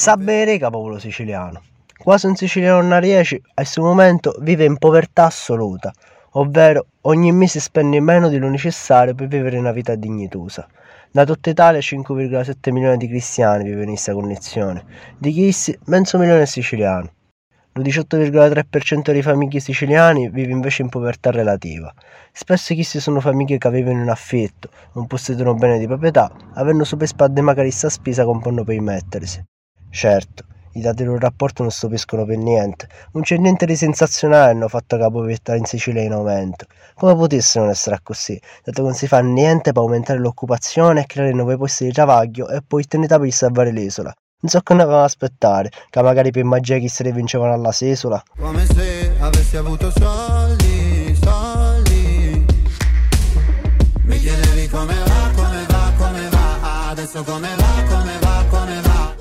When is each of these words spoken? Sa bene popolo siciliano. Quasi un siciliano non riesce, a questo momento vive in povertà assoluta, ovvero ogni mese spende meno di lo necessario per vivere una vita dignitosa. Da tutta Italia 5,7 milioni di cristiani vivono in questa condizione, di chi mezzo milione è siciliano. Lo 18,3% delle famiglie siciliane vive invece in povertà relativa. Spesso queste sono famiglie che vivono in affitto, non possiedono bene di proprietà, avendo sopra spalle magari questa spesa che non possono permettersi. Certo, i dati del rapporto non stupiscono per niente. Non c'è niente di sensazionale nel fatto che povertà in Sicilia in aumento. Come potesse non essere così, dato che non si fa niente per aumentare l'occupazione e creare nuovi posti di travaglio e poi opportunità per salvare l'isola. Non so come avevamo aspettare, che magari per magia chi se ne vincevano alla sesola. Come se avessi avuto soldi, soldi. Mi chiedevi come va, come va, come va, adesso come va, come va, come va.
Sa 0.00 0.16
bene 0.16 0.56
popolo 0.58 0.98
siciliano. 0.98 1.60
Quasi 1.98 2.24
un 2.24 2.34
siciliano 2.34 2.80
non 2.80 3.00
riesce, 3.00 3.42
a 3.44 3.52
questo 3.52 3.82
momento 3.82 4.34
vive 4.40 4.64
in 4.64 4.78
povertà 4.78 5.26
assoluta, 5.26 5.92
ovvero 6.30 6.86
ogni 7.02 7.32
mese 7.32 7.60
spende 7.60 8.00
meno 8.00 8.30
di 8.30 8.38
lo 8.38 8.48
necessario 8.48 9.14
per 9.14 9.26
vivere 9.26 9.58
una 9.58 9.72
vita 9.72 9.94
dignitosa. 9.96 10.66
Da 11.10 11.26
tutta 11.26 11.50
Italia 11.50 11.80
5,7 11.80 12.72
milioni 12.72 12.96
di 12.96 13.08
cristiani 13.08 13.64
vivono 13.64 13.82
in 13.82 13.88
questa 13.90 14.14
condizione, 14.14 14.84
di 15.18 15.32
chi 15.32 15.54
mezzo 15.84 16.16
milione 16.16 16.40
è 16.40 16.46
siciliano. 16.46 17.12
Lo 17.72 17.82
18,3% 17.82 19.02
delle 19.02 19.20
famiglie 19.20 19.60
siciliane 19.60 20.30
vive 20.30 20.50
invece 20.50 20.80
in 20.80 20.88
povertà 20.88 21.30
relativa. 21.30 21.92
Spesso 22.32 22.72
queste 22.72 23.00
sono 23.00 23.20
famiglie 23.20 23.58
che 23.58 23.68
vivono 23.68 24.00
in 24.00 24.08
affitto, 24.08 24.70
non 24.94 25.06
possiedono 25.06 25.52
bene 25.56 25.78
di 25.78 25.86
proprietà, 25.86 26.32
avendo 26.54 26.84
sopra 26.84 27.04
spalle 27.04 27.42
magari 27.42 27.68
questa 27.68 27.90
spesa 27.90 28.22
che 28.22 28.30
non 28.30 28.40
possono 28.40 28.64
permettersi. 28.64 29.44
Certo, 29.90 30.44
i 30.74 30.80
dati 30.80 31.02
del 31.02 31.18
rapporto 31.18 31.62
non 31.62 31.72
stupiscono 31.72 32.24
per 32.24 32.36
niente. 32.36 32.88
Non 33.12 33.24
c'è 33.24 33.36
niente 33.36 33.66
di 33.66 33.74
sensazionale 33.74 34.54
nel 34.54 34.68
fatto 34.68 34.96
che 34.96 35.10
povertà 35.10 35.56
in 35.56 35.64
Sicilia 35.64 36.02
in 36.02 36.12
aumento. 36.12 36.66
Come 36.94 37.16
potesse 37.16 37.58
non 37.58 37.70
essere 37.70 37.98
così, 38.02 38.40
dato 38.64 38.82
che 38.82 38.88
non 38.88 38.94
si 38.94 39.08
fa 39.08 39.20
niente 39.20 39.72
per 39.72 39.82
aumentare 39.82 40.20
l'occupazione 40.20 41.00
e 41.00 41.06
creare 41.06 41.32
nuovi 41.32 41.56
posti 41.56 41.86
di 41.86 41.92
travaglio 41.92 42.48
e 42.48 42.62
poi 42.66 42.82
opportunità 42.82 43.18
per 43.18 43.32
salvare 43.32 43.72
l'isola. 43.72 44.14
Non 44.42 44.50
so 44.50 44.60
come 44.62 44.82
avevamo 44.82 45.04
aspettare, 45.04 45.70
che 45.90 46.02
magari 46.02 46.30
per 46.30 46.44
magia 46.44 46.78
chi 46.78 46.88
se 46.88 47.02
ne 47.02 47.12
vincevano 47.12 47.52
alla 47.52 47.72
sesola. 47.72 48.22
Come 48.38 48.64
se 48.64 49.12
avessi 49.18 49.56
avuto 49.56 49.90
soldi, 49.90 51.18
soldi. 51.20 52.46
Mi 54.04 54.18
chiedevi 54.18 54.68
come 54.68 54.94
va, 54.94 55.30
come 55.34 55.66
va, 55.68 55.92
come 55.98 56.28
va, 56.30 56.88
adesso 56.90 57.22
come 57.22 57.48
va, 57.56 57.84
come 57.88 58.18
va, 58.20 58.44
come 58.48 58.80
va. 58.80 59.19